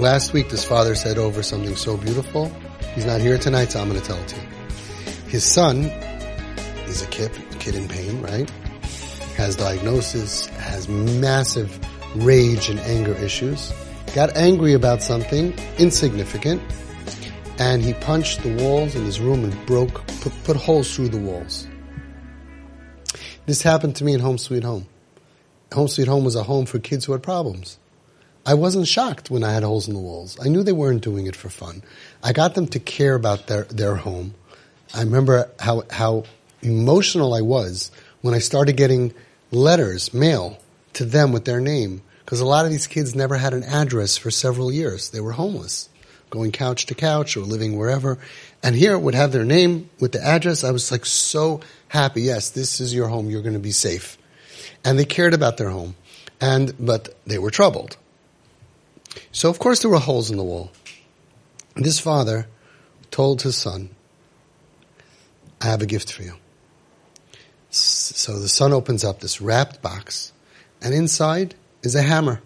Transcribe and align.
Last 0.00 0.32
week, 0.32 0.48
this 0.48 0.64
father 0.64 0.94
said 0.94 1.18
over 1.18 1.42
something 1.42 1.76
so 1.76 1.98
beautiful. 1.98 2.50
He's 2.94 3.04
not 3.04 3.20
here 3.20 3.36
tonight, 3.36 3.72
so 3.72 3.82
I'm 3.82 3.88
going 3.90 4.00
to 4.00 4.06
tell 4.06 4.16
it 4.16 4.28
to 4.28 4.36
you. 4.36 4.46
His 5.28 5.44
son 5.44 5.84
is 6.86 7.02
a 7.02 7.06
kid, 7.08 7.30
kid 7.58 7.74
in 7.74 7.86
pain, 7.86 8.22
right? 8.22 8.48
Has 9.36 9.56
diagnosis, 9.56 10.46
has 10.46 10.88
massive 10.88 11.78
rage 12.16 12.70
and 12.70 12.80
anger 12.80 13.12
issues. 13.12 13.74
Got 14.14 14.38
angry 14.38 14.72
about 14.72 15.02
something 15.02 15.52
insignificant, 15.76 16.62
and 17.58 17.82
he 17.82 17.92
punched 17.92 18.42
the 18.42 18.56
walls 18.56 18.94
in 18.94 19.04
his 19.04 19.20
room 19.20 19.44
and 19.44 19.66
broke, 19.66 20.06
put, 20.22 20.32
put 20.44 20.56
holes 20.56 20.96
through 20.96 21.10
the 21.10 21.20
walls. 21.20 21.68
This 23.44 23.60
happened 23.60 23.96
to 23.96 24.04
me 24.04 24.14
in 24.14 24.20
Home 24.20 24.38
Sweet 24.38 24.64
Home. 24.64 24.86
Home 25.74 25.88
Sweet 25.88 26.08
Home 26.08 26.24
was 26.24 26.36
a 26.36 26.42
home 26.42 26.64
for 26.64 26.78
kids 26.78 27.04
who 27.04 27.12
had 27.12 27.22
problems. 27.22 27.78
I 28.50 28.54
wasn't 28.54 28.88
shocked 28.88 29.30
when 29.30 29.44
I 29.44 29.52
had 29.52 29.62
holes 29.62 29.86
in 29.86 29.94
the 29.94 30.00
walls. 30.00 30.36
I 30.44 30.48
knew 30.48 30.64
they 30.64 30.72
weren't 30.72 31.04
doing 31.04 31.28
it 31.28 31.36
for 31.36 31.48
fun. 31.48 31.84
I 32.20 32.32
got 32.32 32.56
them 32.56 32.66
to 32.66 32.80
care 32.80 33.14
about 33.14 33.46
their, 33.46 33.62
their 33.66 33.94
home. 33.94 34.34
I 34.92 35.02
remember 35.02 35.48
how, 35.60 35.84
how 35.88 36.24
emotional 36.60 37.32
I 37.32 37.42
was 37.42 37.92
when 38.22 38.34
I 38.34 38.40
started 38.40 38.76
getting 38.76 39.14
letters, 39.52 40.12
mail, 40.12 40.58
to 40.94 41.04
them 41.04 41.30
with 41.30 41.44
their 41.44 41.60
name. 41.60 42.02
Because 42.24 42.40
a 42.40 42.44
lot 42.44 42.64
of 42.64 42.72
these 42.72 42.88
kids 42.88 43.14
never 43.14 43.36
had 43.36 43.54
an 43.54 43.62
address 43.62 44.16
for 44.16 44.32
several 44.32 44.72
years. 44.72 45.10
They 45.10 45.20
were 45.20 45.30
homeless, 45.30 45.88
going 46.30 46.50
couch 46.50 46.86
to 46.86 46.96
couch 46.96 47.36
or 47.36 47.42
living 47.42 47.78
wherever. 47.78 48.18
And 48.64 48.74
here 48.74 48.94
it 48.94 49.00
would 49.00 49.14
have 49.14 49.30
their 49.30 49.44
name 49.44 49.90
with 50.00 50.10
the 50.10 50.26
address. 50.26 50.64
I 50.64 50.72
was 50.72 50.90
like 50.90 51.06
so 51.06 51.60
happy. 51.86 52.22
Yes, 52.22 52.50
this 52.50 52.80
is 52.80 52.92
your 52.92 53.06
home. 53.06 53.30
You're 53.30 53.42
going 53.42 53.52
to 53.52 53.60
be 53.60 53.70
safe. 53.70 54.18
And 54.84 54.98
they 54.98 55.04
cared 55.04 55.34
about 55.34 55.56
their 55.56 55.70
home. 55.70 55.94
And, 56.40 56.74
but 56.80 57.16
they 57.28 57.38
were 57.38 57.52
troubled. 57.52 57.96
So 59.32 59.50
of 59.50 59.58
course 59.58 59.80
there 59.80 59.90
were 59.90 59.98
holes 59.98 60.30
in 60.30 60.36
the 60.36 60.44
wall. 60.44 60.70
This 61.76 61.98
father 61.98 62.46
told 63.10 63.42
his 63.42 63.56
son, 63.56 63.90
I 65.60 65.66
have 65.66 65.82
a 65.82 65.86
gift 65.86 66.12
for 66.12 66.22
you. 66.22 66.34
So 67.70 68.38
the 68.38 68.48
son 68.48 68.72
opens 68.72 69.04
up 69.04 69.20
this 69.20 69.40
wrapped 69.40 69.80
box 69.82 70.32
and 70.82 70.94
inside 70.94 71.54
is 71.82 71.94
a 71.94 72.02
hammer. 72.02 72.40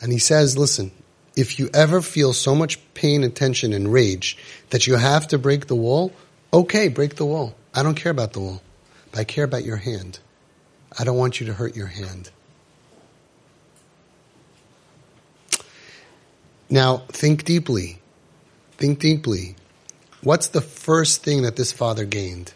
And 0.00 0.12
he 0.12 0.18
says, 0.18 0.58
listen, 0.58 0.90
if 1.36 1.58
you 1.58 1.70
ever 1.72 2.00
feel 2.02 2.32
so 2.32 2.54
much 2.54 2.78
pain 2.94 3.22
and 3.22 3.34
tension 3.34 3.72
and 3.72 3.92
rage 3.92 4.36
that 4.70 4.86
you 4.86 4.96
have 4.96 5.28
to 5.28 5.38
break 5.38 5.66
the 5.66 5.76
wall, 5.76 6.12
okay, 6.52 6.88
break 6.88 7.16
the 7.16 7.26
wall. 7.26 7.54
I 7.74 7.82
don't 7.82 7.94
care 7.94 8.12
about 8.12 8.32
the 8.32 8.40
wall, 8.40 8.62
but 9.10 9.20
I 9.20 9.24
care 9.24 9.44
about 9.44 9.64
your 9.64 9.76
hand. 9.76 10.18
I 10.98 11.04
don't 11.04 11.16
want 11.16 11.40
you 11.40 11.46
to 11.46 11.52
hurt 11.52 11.76
your 11.76 11.86
hand. 11.88 12.30
Now, 16.68 16.98
think 17.08 17.44
deeply. 17.44 18.00
Think 18.76 18.98
deeply. 18.98 19.56
What's 20.22 20.48
the 20.48 20.60
first 20.60 21.22
thing 21.22 21.42
that 21.42 21.56
this 21.56 21.72
father 21.72 22.04
gained? 22.04 22.52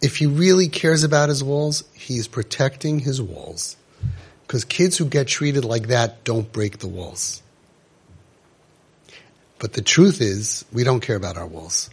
If 0.00 0.16
he 0.18 0.26
really 0.26 0.68
cares 0.68 1.02
about 1.02 1.28
his 1.28 1.42
walls, 1.42 1.84
he 1.94 2.16
is 2.18 2.28
protecting 2.28 3.00
his 3.00 3.20
walls. 3.20 3.76
Because 4.46 4.64
kids 4.64 4.98
who 4.98 5.06
get 5.06 5.26
treated 5.26 5.64
like 5.64 5.88
that 5.88 6.24
don't 6.24 6.52
break 6.52 6.78
the 6.78 6.88
walls. 6.88 7.42
But 9.58 9.72
the 9.72 9.82
truth 9.82 10.20
is, 10.20 10.64
we 10.72 10.84
don't 10.84 11.00
care 11.00 11.16
about 11.16 11.36
our 11.36 11.46
walls. 11.46 11.88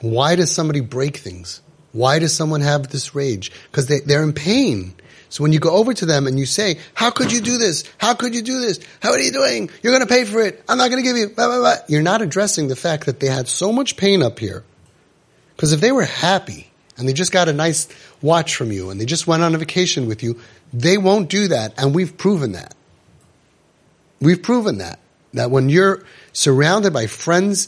Why 0.00 0.36
does 0.36 0.52
somebody 0.52 0.80
break 0.80 1.16
things? 1.16 1.62
Why 1.92 2.18
does 2.18 2.34
someone 2.34 2.60
have 2.60 2.88
this 2.88 3.14
rage? 3.14 3.50
Because 3.70 3.86
they, 3.86 4.00
they're 4.00 4.22
in 4.22 4.34
pain. 4.34 4.94
So 5.34 5.42
when 5.42 5.52
you 5.52 5.58
go 5.58 5.74
over 5.74 5.92
to 5.92 6.06
them 6.06 6.28
and 6.28 6.38
you 6.38 6.46
say, 6.46 6.78
how 6.94 7.10
could 7.10 7.32
you 7.32 7.40
do 7.40 7.58
this? 7.58 7.82
How 7.98 8.14
could 8.14 8.36
you 8.36 8.42
do 8.42 8.60
this? 8.60 8.78
How 9.02 9.10
are 9.10 9.18
you 9.18 9.32
doing? 9.32 9.68
You're 9.82 9.92
going 9.92 10.06
to 10.06 10.14
pay 10.14 10.24
for 10.24 10.40
it. 10.40 10.62
I'm 10.68 10.78
not 10.78 10.90
going 10.90 11.02
to 11.02 11.08
give 11.08 11.16
you, 11.16 11.28
blah, 11.28 11.48
blah, 11.48 11.58
blah. 11.58 11.74
You're 11.88 12.02
not 12.02 12.22
addressing 12.22 12.68
the 12.68 12.76
fact 12.76 13.06
that 13.06 13.18
they 13.18 13.26
had 13.26 13.48
so 13.48 13.72
much 13.72 13.96
pain 13.96 14.22
up 14.22 14.38
here. 14.38 14.62
Because 15.56 15.72
if 15.72 15.80
they 15.80 15.90
were 15.90 16.04
happy 16.04 16.70
and 16.96 17.08
they 17.08 17.12
just 17.12 17.32
got 17.32 17.48
a 17.48 17.52
nice 17.52 17.88
watch 18.22 18.54
from 18.54 18.70
you 18.70 18.90
and 18.90 19.00
they 19.00 19.06
just 19.06 19.26
went 19.26 19.42
on 19.42 19.56
a 19.56 19.58
vacation 19.58 20.06
with 20.06 20.22
you, 20.22 20.38
they 20.72 20.98
won't 20.98 21.28
do 21.28 21.48
that. 21.48 21.74
And 21.78 21.96
we've 21.96 22.16
proven 22.16 22.52
that. 22.52 22.72
We've 24.20 24.40
proven 24.40 24.78
that. 24.78 25.00
That 25.32 25.50
when 25.50 25.68
you're 25.68 26.04
surrounded 26.32 26.92
by 26.92 27.08
friends 27.08 27.66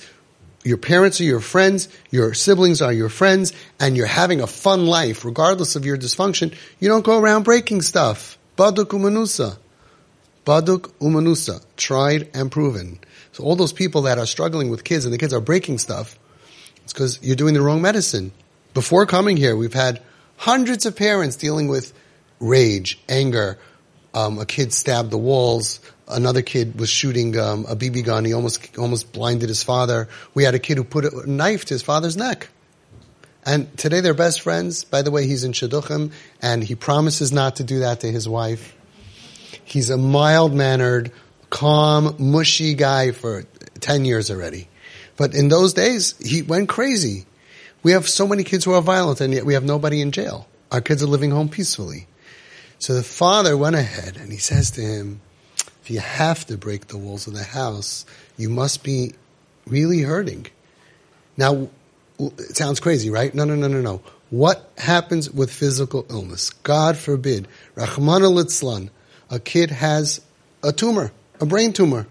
your 0.67 0.79
parents 0.79 1.21
are 1.21 1.25
your 1.25 1.41
friends, 1.41 1.89
your 2.11 2.35
siblings 2.35 2.83
are 2.83 2.93
your 2.93 3.09
friends, 3.09 3.53
and 3.79 3.97
you're 3.97 4.07
having 4.07 4.41
a 4.41 4.49
fun 4.49 4.87
life 4.87 5.25
regardless 5.25 5.77
of 5.77 5.87
your 5.87 5.97
dysfunction, 5.97 6.53
you 6.81 6.89
don't 6.89 7.05
go 7.05 7.21
around 7.21 7.45
breaking 7.45 7.83
stuff. 7.83 8.37
Baduk 8.59 8.87
umanusa. 8.87 9.59
Baduk 10.45 10.91
umanusa. 11.01 11.65
Tried 11.77 12.29
and 12.35 12.51
proven. 12.51 12.99
So 13.31 13.45
all 13.45 13.55
those 13.55 13.73
people 13.73 14.03
that 14.03 14.19
are 14.19 14.27
struggling 14.27 14.69
with 14.69 14.83
kids 14.83 15.05
and 15.05 15.15
the 15.15 15.19
kids 15.19 15.33
are 15.33 15.41
breaking 15.41 15.79
stuff, 15.79 16.19
it's 16.83 16.93
because 16.93 17.23
you're 17.23 17.37
doing 17.37 17.55
the 17.55 17.63
wrong 17.63 17.81
medicine. 17.81 18.33
Before 18.75 19.07
coming 19.07 19.37
here, 19.37 19.55
we've 19.55 19.73
had 19.73 20.03
hundreds 20.37 20.85
of 20.85 20.97
parents 20.97 21.37
dealing 21.37 21.69
with 21.69 21.93
rage, 22.41 23.01
anger, 23.09 23.59
um, 24.17 24.39
a 24.39 24.47
kid 24.47 24.73
stabbed 24.73 25.11
the 25.11 25.19
walls, 25.19 25.81
Another 26.09 26.43
kid 26.43 26.79
was 26.79 26.89
shooting 26.89 27.37
um, 27.37 27.67
a 27.69 27.75
BB 27.75 28.05
gun. 28.05 28.25
He 28.25 28.33
almost 28.33 28.79
almost 28.79 29.13
blinded 29.13 29.49
his 29.49 29.65
father. 29.65 30.09
We 30.35 30.45
had 30.45 30.55
a 30.55 30.61
kid 30.61 30.77
who 30.77 30.85
put 30.85 31.05
a 31.05 31.29
knife 31.29 31.65
to 31.67 31.75
his 31.75 31.83
father's 31.83 32.17
neck. 32.17 32.49
And 33.45 33.77
today 33.77 34.01
they're 34.01 34.15
best 34.15 34.41
friends. 34.41 34.85
By 34.85 35.03
the 35.03 35.11
way, 35.11 35.27
he's 35.27 35.43
in 35.43 35.53
Shidduchim, 35.53 36.13
and 36.41 36.63
he 36.63 36.77
promises 36.77 37.33
not 37.33 37.57
to 37.57 37.65
do 37.65 37.81
that 37.81 38.01
to 38.01 38.11
his 38.11 38.29
wife. 38.29 38.75
He's 39.65 39.91
a 39.91 39.97
mild-mannered, 39.97 41.11
calm, 41.51 42.15
mushy 42.19 42.75
guy 42.75 43.11
for 43.11 43.45
10 43.81 44.05
years 44.05 44.31
already. 44.31 44.69
But 45.17 45.35
in 45.35 45.49
those 45.49 45.75
days, 45.75 46.15
he 46.25 46.43
went 46.43 46.69
crazy. 46.69 47.27
We 47.83 47.93
have 47.93 48.09
so 48.09 48.29
many 48.29 48.45
kids 48.45 48.65
who 48.65 48.73
are 48.73 48.83
violent, 48.83 49.21
and 49.21 49.33
yet 49.33 49.47
we 49.47 49.55
have 49.55 49.65
nobody 49.65 50.01
in 50.01 50.13
jail. 50.13 50.47
Our 50.71 50.81
kids 50.81 51.03
are 51.03 51.07
living 51.07 51.31
home 51.31 51.49
peacefully. 51.49 52.07
So 52.79 52.95
the 52.95 53.03
father 53.03 53.57
went 53.57 53.77
ahead 53.77 54.17
and 54.17 54.31
he 54.31 54.39
says 54.39 54.71
to 54.73 54.81
him, 54.81 55.21
if 55.83 55.91
you 55.91 56.01
have 56.01 56.45
to 56.47 56.59
break 56.59 56.89
the 56.89 56.99
walls 56.99 57.27
of 57.27 57.35
the 57.35 57.45
house, 57.45 58.05
you 58.37 58.49
must 58.49 58.83
be 58.83 59.15
really 59.67 60.03
hurting. 60.03 60.47
Now, 61.37 61.69
it 62.19 62.57
sounds 62.57 62.81
crazy, 62.81 63.11
right? 63.11 63.35
No, 63.35 63.45
no, 63.45 63.55
no, 63.55 63.69
no, 63.69 63.81
no. 63.81 64.03
What 64.31 64.71
happens 64.77 65.31
with 65.31 65.53
physical 65.53 66.05
illness? 66.11 66.51
God 66.51 66.97
forbid. 66.97 67.47
Rahman 67.77 68.23
al 68.23 68.89
a 69.31 69.41
kid 69.41 69.71
has 69.71 70.21
a 70.63 70.73
tumor, 70.73 71.13
a 71.41 71.47
brain 71.47 71.73
tumor. 71.73 72.07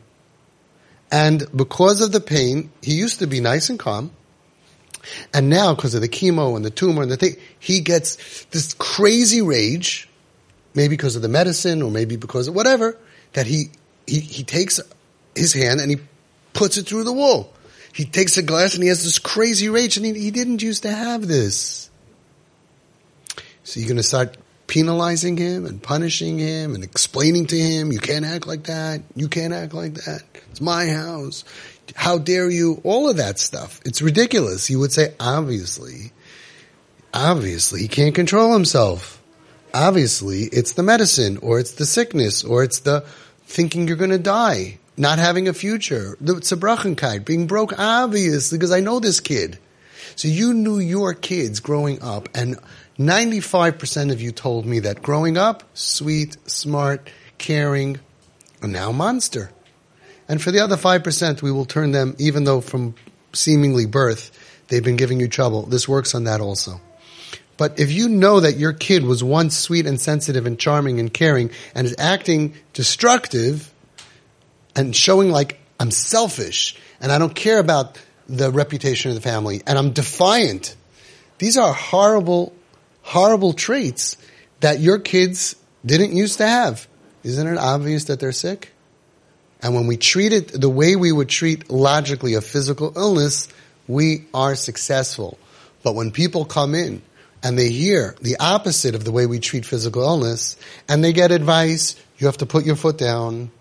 And 1.11 1.45
because 1.55 2.01
of 2.01 2.11
the 2.11 2.19
pain, 2.19 2.71
he 2.81 2.93
used 2.93 3.19
to 3.19 3.27
be 3.27 3.39
nice 3.39 3.69
and 3.69 3.79
calm. 3.79 4.11
And 5.33 5.49
now, 5.49 5.75
because 5.75 5.93
of 5.93 6.01
the 6.01 6.09
chemo 6.09 6.55
and 6.55 6.65
the 6.65 6.71
tumor 6.71 7.03
and 7.03 7.11
the 7.11 7.17
thing, 7.17 7.35
he 7.59 7.81
gets 7.81 8.45
this 8.45 8.73
crazy 8.73 9.41
rage, 9.41 10.09
maybe 10.75 10.95
because 10.95 11.15
of 11.15 11.21
the 11.21 11.29
medicine 11.29 11.81
or 11.81 11.89
maybe 11.89 12.15
because 12.17 12.47
of 12.47 12.55
whatever 12.55 12.97
that 13.33 13.47
he, 13.47 13.65
he, 14.05 14.19
he 14.19 14.43
takes 14.43 14.79
his 15.35 15.53
hand 15.53 15.79
and 15.79 15.89
he 15.89 15.97
puts 16.53 16.77
it 16.77 16.85
through 16.87 17.03
the 17.03 17.13
wall. 17.13 17.51
He 17.93 18.05
takes 18.05 18.37
a 18.37 18.43
glass 18.43 18.73
and 18.73 18.83
he 18.83 18.89
has 18.89 19.03
this 19.03 19.19
crazy 19.19 19.69
rage 19.69 19.97
and 19.97 20.05
he, 20.05 20.13
he 20.13 20.31
didn't 20.31 20.61
used 20.61 20.83
to 20.83 20.91
have 20.91 21.27
this. 21.27 21.89
So 23.63 23.79
you're 23.79 23.87
going 23.87 23.97
to 23.97 24.03
start 24.03 24.37
penalizing 24.67 25.37
him 25.37 25.65
and 25.65 25.81
punishing 25.81 26.37
him 26.37 26.75
and 26.75 26.83
explaining 26.83 27.47
to 27.47 27.57
him, 27.57 27.91
you 27.91 27.99
can't 27.99 28.25
act 28.25 28.47
like 28.47 28.65
that. 28.65 29.01
You 29.15 29.29
can't 29.29 29.53
act 29.53 29.73
like 29.73 29.93
that. 29.93 30.23
It's 30.51 30.61
my 30.61 30.87
house. 30.87 31.43
How 31.95 32.17
dare 32.17 32.49
you? 32.49 32.81
All 32.83 33.09
of 33.09 33.17
that 33.17 33.39
stuff. 33.39 33.79
It's 33.85 34.01
ridiculous. 34.01 34.69
You 34.69 34.79
would 34.79 34.91
say, 34.91 35.13
obviously, 35.19 36.11
obviously 37.13 37.81
he 37.81 37.87
can't 37.87 38.15
control 38.15 38.53
himself. 38.53 39.21
Obviously 39.75 40.43
it's 40.43 40.71
the 40.71 40.83
medicine 40.83 41.37
or 41.41 41.59
it's 41.59 41.73
the 41.73 41.85
sickness 41.85 42.45
or 42.45 42.63
it's 42.63 42.79
the 42.79 43.05
thinking 43.45 43.87
you're 43.87 43.97
going 43.97 44.09
to 44.09 44.17
die, 44.17 44.79
not 44.95 45.19
having 45.19 45.49
a 45.49 45.53
future, 45.53 46.17
the 46.21 46.35
Tzabrachenkite, 46.35 47.25
being 47.25 47.45
broke, 47.45 47.77
obviously, 47.77 48.57
because 48.57 48.71
I 48.71 48.79
know 48.79 48.99
this 48.99 49.19
kid. 49.19 49.59
So 50.15 50.29
you 50.29 50.53
knew 50.53 50.79
your 50.79 51.13
kids 51.13 51.59
growing 51.59 52.01
up, 52.01 52.29
and 52.33 52.57
95% 52.97 54.13
of 54.13 54.21
you 54.21 54.31
told 54.31 54.65
me 54.65 54.79
that 54.79 55.01
growing 55.01 55.37
up, 55.37 55.63
sweet, 55.73 56.37
smart, 56.49 57.09
caring, 57.37 57.99
and 58.61 58.71
now 58.71 58.93
monster. 58.93 59.51
And 60.29 60.41
for 60.41 60.51
the 60.51 60.59
other 60.59 60.77
5%, 60.77 61.41
we 61.41 61.51
will 61.51 61.65
turn 61.65 61.91
them, 61.91 62.15
even 62.17 62.45
though 62.45 62.61
from 62.61 62.95
seemingly 63.33 63.85
birth, 63.85 64.31
they've 64.69 64.83
been 64.83 64.95
giving 64.95 65.19
you 65.19 65.27
trouble. 65.27 65.63
This 65.63 65.87
works 65.87 66.15
on 66.15 66.23
that 66.23 66.39
also. 66.39 66.79
But 67.57 67.79
if 67.79 67.91
you 67.91 68.09
know 68.09 68.41
that 68.41 68.57
your 68.57 68.73
kid 68.73 69.03
was 69.03 69.23
once 69.23 69.57
sweet 69.57 69.85
and 69.85 69.99
sensitive 69.99 70.45
and 70.45 70.59
charming 70.59 70.99
and 70.99 71.13
caring 71.13 71.51
and 71.73 71.85
is 71.85 71.95
acting 71.97 72.53
destructive 72.73 73.71
and 74.75 74.95
showing 74.95 75.31
like 75.31 75.59
I'm 75.79 75.91
selfish 75.91 76.77
and 76.99 77.11
I 77.11 77.17
don't 77.17 77.33
care 77.33 77.59
about 77.59 77.97
the 78.27 78.51
reputation 78.51 79.11
of 79.11 79.15
the 79.15 79.21
family 79.21 79.61
and 79.65 79.77
I'm 79.77 79.91
defiant, 79.91 80.75
these 81.37 81.57
are 81.57 81.73
horrible, 81.73 82.53
horrible 83.03 83.53
traits 83.53 84.17
that 84.59 84.79
your 84.79 84.99
kids 84.99 85.55
didn't 85.85 86.13
used 86.13 86.39
to 86.39 86.47
have. 86.47 86.87
Isn't 87.23 87.47
it 87.47 87.57
obvious 87.57 88.05
that 88.05 88.19
they're 88.19 88.31
sick? 88.31 88.71
And 89.61 89.73
when 89.73 89.87
we 89.87 89.97
treat 89.97 90.33
it 90.33 90.49
the 90.49 90.69
way 90.69 90.95
we 90.95 91.11
would 91.11 91.29
treat 91.29 91.71
logically 91.71 92.33
a 92.33 92.41
physical 92.41 92.93
illness, 92.95 93.47
we 93.87 94.25
are 94.33 94.55
successful. 94.55 95.37
But 95.83 95.95
when 95.95 96.11
people 96.11 96.45
come 96.45 96.75
in 96.75 97.01
and 97.45 97.59
they 97.59 97.69
hear 97.69 98.15
the 98.21 98.37
opposite 98.39 98.95
of 98.95 99.03
the 99.03 99.11
way 99.11 99.27
we 99.27 99.37
treat 99.37 99.67
physical 99.67 100.01
illness 100.01 100.57
and 100.89 101.03
they 101.03 101.13
get 101.13 101.31
advice, 101.31 101.95
you 102.17 102.25
have 102.25 102.37
to 102.37 102.47
put 102.47 102.65
your 102.65 102.75
foot 102.75 102.97
down. 102.97 103.51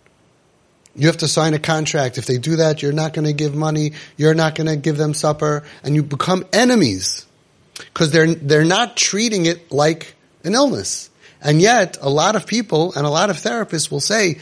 You 0.96 1.08
have 1.08 1.18
to 1.18 1.28
sign 1.28 1.52
a 1.52 1.58
contract. 1.58 2.16
If 2.16 2.24
they 2.24 2.38
do 2.38 2.56
that, 2.56 2.80
you're 2.80 2.92
not 2.94 3.12
going 3.12 3.26
to 3.26 3.34
give 3.34 3.54
money. 3.54 3.92
You're 4.16 4.32
not 4.32 4.54
going 4.54 4.68
to 4.68 4.76
give 4.76 4.96
them 4.96 5.12
supper 5.12 5.64
and 5.82 5.94
you 5.94 6.02
become 6.02 6.46
enemies 6.50 7.26
because 7.74 8.10
they're, 8.10 8.34
they're 8.34 8.64
not 8.64 8.96
treating 8.96 9.44
it 9.44 9.70
like 9.70 10.14
an 10.44 10.54
illness. 10.54 11.10
And 11.42 11.60
yet 11.60 11.98
a 12.00 12.08
lot 12.08 12.36
of 12.36 12.46
people 12.46 12.94
and 12.96 13.04
a 13.04 13.10
lot 13.10 13.28
of 13.28 13.36
therapists 13.36 13.90
will 13.90 14.00
say 14.00 14.38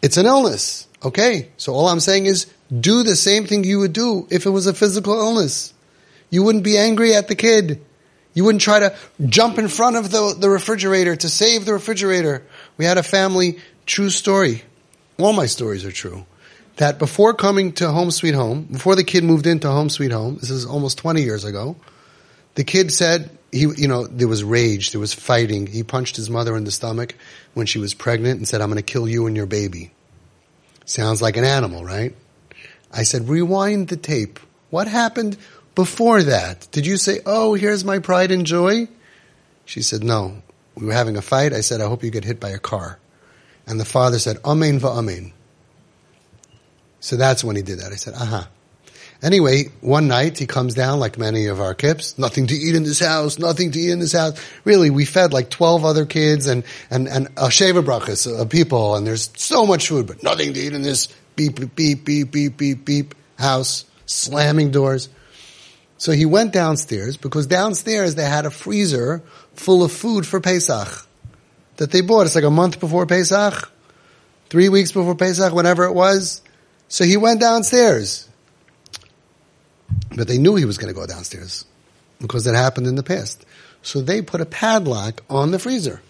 it's 0.00 0.16
an 0.16 0.24
illness. 0.24 0.86
Okay. 1.04 1.50
So 1.58 1.74
all 1.74 1.88
I'm 1.88 2.00
saying 2.00 2.24
is 2.24 2.46
do 2.72 3.02
the 3.02 3.14
same 3.14 3.44
thing 3.44 3.62
you 3.62 3.80
would 3.80 3.92
do 3.92 4.26
if 4.30 4.46
it 4.46 4.50
was 4.50 4.66
a 4.66 4.72
physical 4.72 5.18
illness. 5.18 5.74
You 6.30 6.44
wouldn't 6.44 6.64
be 6.64 6.78
angry 6.78 7.14
at 7.14 7.28
the 7.28 7.34
kid. 7.34 7.82
You 8.36 8.44
wouldn't 8.44 8.60
try 8.60 8.80
to 8.80 8.94
jump 9.24 9.56
in 9.56 9.66
front 9.66 9.96
of 9.96 10.10
the, 10.10 10.36
the 10.38 10.50
refrigerator 10.50 11.16
to 11.16 11.28
save 11.30 11.64
the 11.64 11.72
refrigerator. 11.72 12.42
We 12.76 12.84
had 12.84 12.98
a 12.98 13.02
family, 13.02 13.58
true 13.86 14.10
story. 14.10 14.62
All 15.18 15.32
my 15.32 15.46
stories 15.46 15.86
are 15.86 15.90
true. 15.90 16.26
That 16.76 16.98
before 16.98 17.32
coming 17.32 17.72
to 17.72 17.90
Home 17.90 18.10
Sweet 18.10 18.34
Home, 18.34 18.64
before 18.64 18.94
the 18.94 19.04
kid 19.04 19.24
moved 19.24 19.46
into 19.46 19.70
Home 19.70 19.88
Sweet 19.88 20.12
Home, 20.12 20.36
this 20.36 20.50
is 20.50 20.66
almost 20.66 20.98
20 20.98 21.22
years 21.22 21.44
ago, 21.44 21.76
the 22.56 22.64
kid 22.64 22.92
said, 22.92 23.30
he, 23.50 23.60
you 23.74 23.88
know, 23.88 24.06
there 24.06 24.28
was 24.28 24.44
rage, 24.44 24.92
there 24.92 25.00
was 25.00 25.14
fighting. 25.14 25.66
He 25.66 25.82
punched 25.82 26.16
his 26.16 26.28
mother 26.28 26.54
in 26.58 26.64
the 26.64 26.70
stomach 26.70 27.14
when 27.54 27.64
she 27.64 27.78
was 27.78 27.94
pregnant 27.94 28.36
and 28.36 28.46
said, 28.46 28.60
I'm 28.60 28.68
going 28.68 28.76
to 28.76 28.82
kill 28.82 29.08
you 29.08 29.26
and 29.26 29.34
your 29.34 29.46
baby. 29.46 29.92
Sounds 30.84 31.22
like 31.22 31.38
an 31.38 31.44
animal, 31.44 31.86
right? 31.86 32.14
I 32.92 33.04
said, 33.04 33.30
rewind 33.30 33.88
the 33.88 33.96
tape. 33.96 34.38
What 34.68 34.88
happened 34.88 35.38
before 35.76 36.24
that? 36.24 36.66
Did 36.72 36.86
you 36.86 36.96
say, 36.96 37.20
oh, 37.24 37.54
here's 37.54 37.84
my 37.84 38.00
pride 38.00 38.32
and 38.32 38.44
joy? 38.44 38.88
She 39.64 39.82
said, 39.82 40.02
no. 40.02 40.42
We 40.74 40.86
were 40.86 40.92
having 40.92 41.16
a 41.16 41.22
fight. 41.22 41.52
I 41.52 41.60
said, 41.60 41.80
I 41.80 41.86
hope 41.86 42.02
you 42.02 42.10
get 42.10 42.24
hit 42.24 42.40
by 42.40 42.50
a 42.50 42.58
car. 42.58 42.98
And 43.66 43.80
the 43.80 43.84
father 43.84 44.18
said, 44.18 44.38
Amen 44.44 44.78
va 44.78 44.88
Amen. 44.88 45.32
So 47.00 47.16
that's 47.16 47.42
when 47.42 47.56
he 47.56 47.62
did 47.62 47.78
that. 47.78 47.92
I 47.92 47.96
said, 47.96 48.14
aha. 48.14 48.22
Uh-huh. 48.22 48.46
Anyway, 49.22 49.64
one 49.80 50.08
night 50.08 50.38
he 50.38 50.46
comes 50.46 50.74
down 50.74 51.00
like 51.00 51.16
many 51.16 51.46
of 51.46 51.58
our 51.58 51.74
kips, 51.74 52.18
nothing 52.18 52.48
to 52.48 52.54
eat 52.54 52.74
in 52.74 52.82
this 52.82 53.00
house, 53.00 53.38
nothing 53.38 53.72
to 53.72 53.78
eat 53.78 53.90
in 53.90 53.98
this 53.98 54.12
house. 54.12 54.38
Really, 54.64 54.90
we 54.90 55.06
fed 55.06 55.32
like 55.32 55.48
12 55.48 55.84
other 55.84 56.04
kids 56.04 56.46
and, 56.46 56.64
and, 56.90 57.08
and 57.08 57.26
a 57.28 57.48
sheva 57.48 57.82
brachas 57.82 58.26
of 58.26 58.50
people 58.50 58.94
and 58.94 59.06
there's 59.06 59.30
so 59.36 59.64
much 59.64 59.88
food, 59.88 60.06
but 60.06 60.22
nothing 60.22 60.52
to 60.52 60.60
eat 60.60 60.74
in 60.74 60.82
this 60.82 61.08
beep, 61.34 61.56
beep, 61.56 61.74
beep, 61.74 62.04
beep, 62.04 62.30
beep, 62.30 62.56
beep, 62.56 62.84
beep 62.84 63.14
house, 63.38 63.86
slamming 64.04 64.70
doors. 64.70 65.08
So 65.98 66.12
he 66.12 66.26
went 66.26 66.52
downstairs 66.52 67.16
because 67.16 67.46
downstairs 67.46 68.14
they 68.14 68.24
had 68.24 68.46
a 68.46 68.50
freezer 68.50 69.22
full 69.54 69.82
of 69.82 69.92
food 69.92 70.26
for 70.26 70.40
Pesach 70.40 71.06
that 71.76 71.90
they 71.90 72.00
bought. 72.00 72.26
It's 72.26 72.34
like 72.34 72.44
a 72.44 72.50
month 72.50 72.80
before 72.80 73.06
Pesach, 73.06 73.70
three 74.48 74.68
weeks 74.68 74.92
before 74.92 75.14
Pesach, 75.14 75.52
whenever 75.54 75.84
it 75.84 75.92
was. 75.92 76.42
So 76.88 77.04
he 77.04 77.16
went 77.16 77.40
downstairs. 77.40 78.28
But 80.14 80.28
they 80.28 80.38
knew 80.38 80.56
he 80.56 80.64
was 80.64 80.78
going 80.78 80.92
to 80.92 80.98
go 80.98 81.06
downstairs 81.06 81.64
because 82.20 82.44
that 82.44 82.54
happened 82.54 82.86
in 82.86 82.94
the 82.94 83.02
past. 83.02 83.44
So 83.82 84.00
they 84.00 84.22
put 84.22 84.40
a 84.40 84.46
padlock 84.46 85.22
on 85.30 85.50
the 85.50 85.58
freezer. 85.58 86.00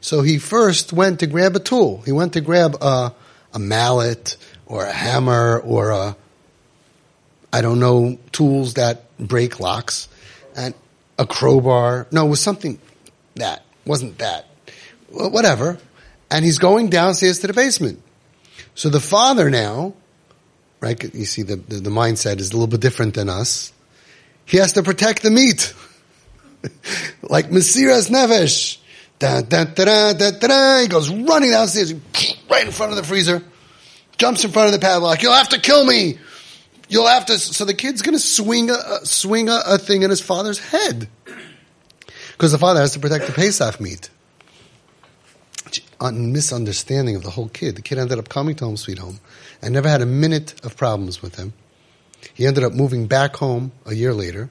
So 0.00 0.22
he 0.22 0.38
first 0.38 0.92
went 0.92 1.20
to 1.20 1.26
grab 1.26 1.56
a 1.56 1.60
tool. 1.60 2.02
He 2.04 2.12
went 2.12 2.34
to 2.34 2.40
grab 2.40 2.76
a, 2.80 3.14
a 3.52 3.58
mallet 3.58 4.36
or 4.66 4.84
a 4.84 4.92
hammer 4.92 5.58
or 5.60 5.90
a, 5.90 6.16
I 7.54 7.60
don't 7.60 7.80
know, 7.80 8.18
tools 8.32 8.74
that 8.74 9.16
break 9.18 9.60
locks 9.60 10.08
and 10.56 10.74
a 11.18 11.26
crowbar. 11.26 12.06
No, 12.10 12.26
it 12.26 12.30
was 12.30 12.40
something 12.40 12.78
that 13.36 13.64
wasn't 13.86 14.18
that. 14.18 14.46
Whatever. 15.10 15.78
And 16.30 16.44
he's 16.44 16.58
going 16.58 16.90
downstairs 16.90 17.38
to 17.40 17.46
the 17.46 17.52
basement. 17.52 18.02
So 18.74 18.88
the 18.88 19.00
father 19.00 19.50
now 19.50 19.94
right? 20.84 21.14
You 21.14 21.24
see, 21.24 21.42
the, 21.42 21.56
the, 21.56 21.76
the 21.76 21.90
mindset 21.90 22.38
is 22.40 22.50
a 22.50 22.52
little 22.52 22.66
bit 22.66 22.80
different 22.80 23.14
than 23.14 23.30
us. 23.30 23.72
He 24.44 24.58
has 24.58 24.74
to 24.74 24.82
protect 24.82 25.22
the 25.22 25.30
meat. 25.30 25.72
like 27.22 27.48
Mesiras 27.48 28.10
Nefesh. 28.10 28.78
Da, 29.18 29.40
da, 29.40 29.64
da, 29.64 30.12
da, 30.12 30.12
da, 30.12 30.30
da, 30.30 30.80
He 30.82 30.88
goes 30.88 31.08
running 31.08 31.50
downstairs, 31.50 31.94
right 32.50 32.66
in 32.66 32.72
front 32.72 32.92
of 32.92 32.96
the 32.96 33.02
freezer, 33.04 33.42
jumps 34.18 34.44
in 34.44 34.50
front 34.50 34.66
of 34.66 34.72
the 34.78 34.84
padlock. 34.84 35.22
You'll 35.22 35.32
have 35.32 35.48
to 35.50 35.60
kill 35.60 35.86
me. 35.86 36.18
You'll 36.88 37.06
have 37.06 37.26
to. 37.26 37.38
So 37.38 37.64
the 37.64 37.74
kid's 37.74 38.02
going 38.02 38.14
to 38.14 38.22
swing 38.22 38.70
a, 38.70 39.04
swing 39.04 39.48
a, 39.48 39.60
a 39.66 39.78
thing 39.78 40.02
in 40.02 40.10
his 40.10 40.20
father's 40.20 40.58
head 40.58 41.08
because 42.32 42.52
the 42.52 42.58
father 42.58 42.80
has 42.80 42.92
to 42.92 43.00
protect 43.00 43.26
the 43.26 43.32
Pesach 43.32 43.80
meat. 43.80 44.10
Misunderstanding 46.12 47.16
of 47.16 47.22
the 47.22 47.30
whole 47.30 47.48
kid. 47.48 47.76
The 47.76 47.82
kid 47.82 47.98
ended 47.98 48.18
up 48.18 48.28
coming 48.28 48.54
to 48.56 48.64
home 48.66 48.76
sweet 48.76 48.98
home 48.98 49.20
I 49.62 49.70
never 49.70 49.88
had 49.88 50.02
a 50.02 50.06
minute 50.06 50.62
of 50.62 50.76
problems 50.76 51.22
with 51.22 51.36
him. 51.36 51.54
He 52.34 52.46
ended 52.46 52.64
up 52.64 52.74
moving 52.74 53.06
back 53.06 53.36
home 53.36 53.72
a 53.86 53.94
year 53.94 54.12
later 54.12 54.50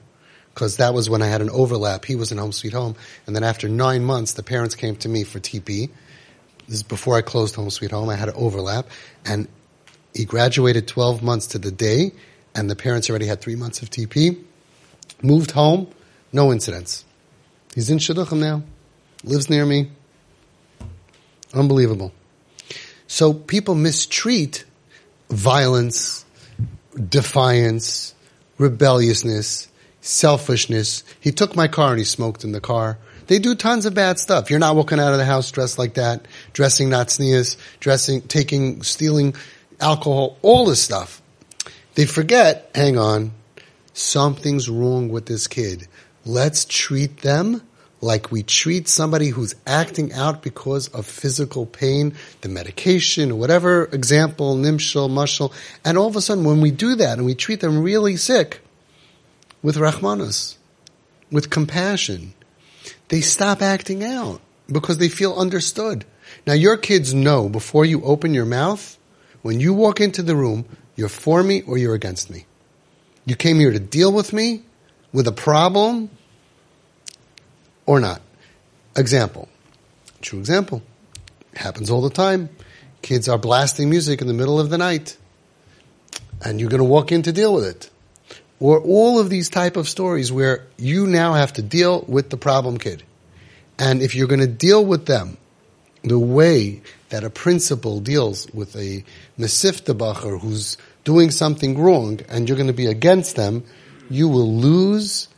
because 0.52 0.78
that 0.78 0.92
was 0.92 1.08
when 1.08 1.22
I 1.22 1.26
had 1.26 1.40
an 1.40 1.50
overlap. 1.50 2.04
He 2.04 2.16
was 2.16 2.32
in 2.32 2.38
Home 2.38 2.50
Sweet 2.50 2.72
Home. 2.72 2.96
And 3.26 3.34
then 3.34 3.44
after 3.44 3.68
nine 3.68 4.04
months, 4.04 4.32
the 4.32 4.42
parents 4.42 4.74
came 4.74 4.96
to 4.96 5.08
me 5.08 5.22
for 5.22 5.38
TP. 5.38 5.90
This 6.66 6.76
is 6.76 6.82
before 6.82 7.16
I 7.16 7.22
closed 7.22 7.54
Home 7.54 7.70
Sweet 7.70 7.92
Home. 7.92 8.08
I 8.08 8.16
had 8.16 8.28
an 8.28 8.34
overlap. 8.36 8.86
And 9.24 9.46
he 10.14 10.24
graduated 10.24 10.86
12 10.86 11.22
months 11.22 11.48
to 11.48 11.58
the 11.58 11.72
day, 11.72 12.12
and 12.54 12.70
the 12.70 12.76
parents 12.76 13.10
already 13.10 13.26
had 13.26 13.40
three 13.40 13.56
months 13.56 13.82
of 13.82 13.90
TP. 13.90 14.42
Moved 15.22 15.50
home, 15.50 15.88
no 16.32 16.52
incidents. 16.52 17.04
He's 17.74 17.90
in 17.90 17.98
Shidduchim 17.98 18.38
now, 18.38 18.62
lives 19.24 19.50
near 19.50 19.66
me. 19.66 19.90
Unbelievable. 21.52 22.12
So 23.08 23.32
people 23.32 23.74
mistreat 23.74 24.64
violence, 25.30 26.24
defiance, 27.08 28.14
rebelliousness, 28.58 29.68
selfishness. 30.00 31.02
He 31.20 31.32
took 31.32 31.56
my 31.56 31.66
car 31.66 31.90
and 31.90 31.98
he 31.98 32.04
smoked 32.04 32.44
in 32.44 32.52
the 32.52 32.60
car. 32.60 32.98
They 33.26 33.38
do 33.38 33.54
tons 33.54 33.86
of 33.86 33.94
bad 33.94 34.18
stuff. 34.18 34.50
You're 34.50 34.58
not 34.58 34.76
walking 34.76 35.00
out 35.00 35.12
of 35.12 35.18
the 35.18 35.24
house 35.24 35.50
dressed 35.50 35.78
like 35.78 35.94
that, 35.94 36.26
dressing 36.52 36.90
not 36.90 37.10
sneers, 37.10 37.56
dressing, 37.80 38.20
taking, 38.22 38.82
stealing 38.82 39.34
alcohol, 39.80 40.38
all 40.42 40.64
this 40.66 40.82
stuff. 40.82 41.20
They 41.94 42.06
forget, 42.06 42.70
hang 42.74 42.98
on, 42.98 43.32
something's 43.92 44.68
wrong 44.68 45.08
with 45.08 45.26
this 45.26 45.46
kid. 45.46 45.86
Let's 46.24 46.64
treat 46.64 47.18
them 47.18 47.62
like 48.00 48.30
we 48.30 48.42
treat 48.42 48.86
somebody 48.86 49.28
who's 49.28 49.54
acting 49.66 50.12
out 50.12 50.42
because 50.42 50.88
of 50.88 51.06
physical 51.06 51.64
pain, 51.64 52.14
the 52.42 52.48
medication, 52.48 53.32
or 53.32 53.36
whatever 53.36 53.84
example, 53.86 54.56
nimshal, 54.56 55.08
mushal, 55.08 55.52
and 55.84 55.96
all 55.96 56.08
of 56.08 56.16
a 56.16 56.20
sudden 56.20 56.44
when 56.44 56.60
we 56.60 56.70
do 56.70 56.96
that 56.96 57.16
and 57.18 57.26
we 57.26 57.34
treat 57.34 57.60
them 57.60 57.82
really 57.82 58.16
sick 58.16 58.60
with 59.62 59.76
rahmanas, 59.76 60.56
with 61.30 61.48
compassion, 61.48 62.34
they 63.08 63.22
stop 63.22 63.62
acting 63.62 64.04
out 64.04 64.40
because 64.70 64.98
they 64.98 65.08
feel 65.08 65.34
understood. 65.34 66.04
Now 66.46 66.52
your 66.52 66.76
kids 66.76 67.14
know 67.14 67.48
before 67.48 67.86
you 67.86 68.02
open 68.02 68.34
your 68.34 68.44
mouth, 68.44 68.98
when 69.44 69.60
you 69.60 69.74
walk 69.74 70.00
into 70.00 70.22
the 70.22 70.34
room, 70.34 70.64
you're 70.96 71.10
for 71.10 71.42
me 71.42 71.60
or 71.66 71.76
you're 71.76 71.94
against 71.94 72.30
me. 72.30 72.46
You 73.26 73.36
came 73.36 73.60
here 73.60 73.72
to 73.72 73.78
deal 73.78 74.10
with 74.10 74.32
me 74.32 74.62
with 75.12 75.28
a 75.28 75.32
problem 75.32 76.08
or 77.84 78.00
not. 78.00 78.22
Example. 78.96 79.50
True 80.22 80.38
example. 80.38 80.82
Happens 81.54 81.90
all 81.90 82.00
the 82.00 82.08
time. 82.08 82.48
Kids 83.02 83.28
are 83.28 83.36
blasting 83.36 83.90
music 83.90 84.22
in 84.22 84.28
the 84.28 84.32
middle 84.32 84.58
of 84.58 84.70
the 84.70 84.78
night. 84.78 85.18
And 86.42 86.58
you're 86.58 86.70
going 86.70 86.78
to 86.78 86.88
walk 86.88 87.12
in 87.12 87.20
to 87.24 87.32
deal 87.32 87.52
with 87.52 87.66
it. 87.66 87.90
Or 88.60 88.80
all 88.80 89.20
of 89.20 89.28
these 89.28 89.50
type 89.50 89.76
of 89.76 89.90
stories 89.90 90.32
where 90.32 90.66
you 90.78 91.06
now 91.06 91.34
have 91.34 91.52
to 91.52 91.62
deal 91.62 92.02
with 92.08 92.30
the 92.30 92.38
problem 92.38 92.78
kid. 92.78 93.02
And 93.78 94.00
if 94.00 94.14
you're 94.14 94.26
going 94.26 94.40
to 94.40 94.46
deal 94.46 94.82
with 94.82 95.04
them 95.04 95.36
the 96.04 96.18
way 96.18 96.80
that 97.08 97.24
a 97.24 97.30
principal 97.30 98.00
deals 98.00 98.48
with 98.52 98.76
a 98.76 99.04
mesivta 99.38 100.40
who's 100.40 100.76
doing 101.02 101.30
something 101.30 101.78
wrong 101.78 102.20
and 102.28 102.48
you're 102.48 102.56
going 102.56 102.68
to 102.68 102.72
be 102.72 102.86
against 102.86 103.36
them, 103.36 103.64
you 104.08 104.28
will 104.28 104.54
lose 104.54 105.28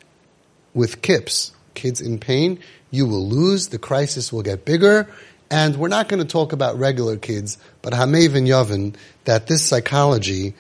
with 0.75 1.00
kips 1.02 1.52
kids 1.76 2.00
in 2.00 2.18
pain, 2.18 2.58
you 2.90 3.06
will 3.06 3.28
lose. 3.28 3.68
The 3.68 3.78
crisis 3.78 4.32
will 4.32 4.42
get 4.42 4.64
bigger. 4.64 5.08
And 5.49 5.76
we're 5.76 5.88
not 5.88 6.08
going 6.08 6.20
to 6.20 6.28
talk 6.28 6.52
about 6.52 6.76
regular 6.76 7.16
kids, 7.16 7.56
but 7.80 7.92
Hamevin 7.92 8.49
Yavin, 8.49 8.96
that 9.26 9.46
this 9.46 9.64
psychology 9.64 10.54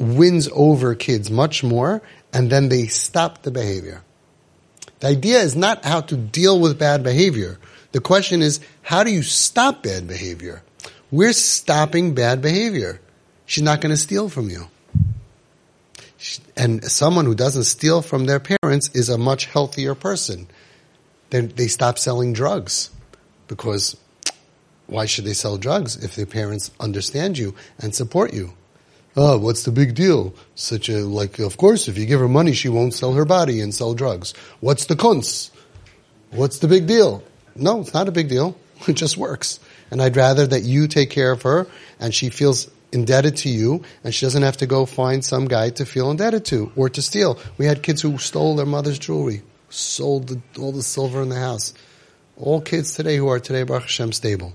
wins 0.00 0.48
over 0.52 0.96
kids 0.96 1.30
much 1.30 1.62
more, 1.62 2.02
and 2.32 2.50
then 2.50 2.68
they 2.68 2.88
stop 2.88 3.42
the 3.42 3.52
behavior. 3.52 4.02
The 5.02 5.08
idea 5.08 5.40
is 5.40 5.56
not 5.56 5.84
how 5.84 6.00
to 6.02 6.16
deal 6.16 6.60
with 6.60 6.78
bad 6.78 7.02
behavior. 7.02 7.58
The 7.90 8.00
question 8.00 8.40
is, 8.40 8.60
how 8.82 9.02
do 9.02 9.10
you 9.10 9.24
stop 9.24 9.82
bad 9.82 10.06
behavior? 10.06 10.62
We're 11.10 11.32
stopping 11.32 12.14
bad 12.14 12.40
behavior. 12.40 13.00
She's 13.44 13.64
not 13.64 13.80
going 13.80 13.90
to 13.90 13.96
steal 13.96 14.28
from 14.28 14.48
you. 14.48 14.68
And 16.56 16.84
someone 16.84 17.24
who 17.24 17.34
doesn't 17.34 17.64
steal 17.64 18.00
from 18.00 18.26
their 18.26 18.38
parents 18.38 18.90
is 18.94 19.08
a 19.08 19.18
much 19.18 19.46
healthier 19.46 19.96
person. 19.96 20.46
Then 21.30 21.48
they 21.48 21.66
stop 21.66 21.98
selling 21.98 22.32
drugs 22.32 22.90
because 23.48 23.96
why 24.86 25.06
should 25.06 25.24
they 25.24 25.34
sell 25.34 25.56
drugs 25.56 25.96
if 25.96 26.14
their 26.14 26.26
parents 26.26 26.70
understand 26.78 27.38
you 27.38 27.56
and 27.76 27.92
support 27.92 28.32
you? 28.32 28.54
Oh, 29.14 29.36
what's 29.36 29.64
the 29.64 29.72
big 29.72 29.94
deal? 29.94 30.34
Such 30.54 30.88
a, 30.88 31.04
like, 31.04 31.38
of 31.38 31.58
course, 31.58 31.86
if 31.86 31.98
you 31.98 32.06
give 32.06 32.20
her 32.20 32.28
money, 32.28 32.54
she 32.54 32.70
won't 32.70 32.94
sell 32.94 33.12
her 33.12 33.26
body 33.26 33.60
and 33.60 33.74
sell 33.74 33.92
drugs. 33.92 34.32
What's 34.60 34.86
the 34.86 34.96
kunz? 34.96 35.50
What's 36.30 36.60
the 36.60 36.68
big 36.68 36.86
deal? 36.86 37.22
No, 37.54 37.82
it's 37.82 37.92
not 37.92 38.08
a 38.08 38.12
big 38.12 38.28
deal. 38.28 38.56
It 38.88 38.94
just 38.94 39.16
works. 39.16 39.60
And 39.92 40.02
I'd 40.02 40.16
rather 40.16 40.44
that 40.44 40.64
you 40.64 40.88
take 40.88 41.10
care 41.10 41.30
of 41.30 41.42
her 41.42 41.68
and 42.00 42.12
she 42.12 42.30
feels 42.30 42.68
indebted 42.90 43.36
to 43.38 43.48
you 43.48 43.84
and 44.02 44.12
she 44.12 44.26
doesn't 44.26 44.42
have 44.42 44.56
to 44.56 44.66
go 44.66 44.86
find 44.86 45.24
some 45.24 45.46
guy 45.46 45.70
to 45.70 45.86
feel 45.86 46.10
indebted 46.10 46.46
to 46.46 46.72
or 46.74 46.88
to 46.88 47.00
steal. 47.00 47.38
We 47.58 47.66
had 47.66 47.84
kids 47.84 48.02
who 48.02 48.18
stole 48.18 48.56
their 48.56 48.66
mother's 48.66 48.98
jewelry, 48.98 49.42
sold 49.68 50.28
the, 50.28 50.40
all 50.60 50.72
the 50.72 50.82
silver 50.82 51.22
in 51.22 51.28
the 51.28 51.38
house. 51.38 51.74
All 52.36 52.60
kids 52.60 52.94
today 52.94 53.18
who 53.18 53.28
are 53.28 53.38
today 53.38 53.62
Baruch 53.62 53.82
Hashem 53.82 54.12
stable. 54.12 54.52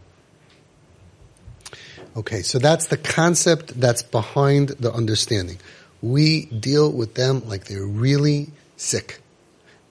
Okay, 2.18 2.42
so 2.42 2.58
that's 2.58 2.88
the 2.88 2.98
concept 2.98 3.80
that's 3.80 4.02
behind 4.02 4.70
the 4.70 4.92
understanding. 4.92 5.60
We 6.02 6.46
deal 6.46 6.92
with 6.92 7.14
them 7.14 7.48
like 7.48 7.66
they're 7.66 7.86
really 7.86 8.50
sick. 8.76 9.22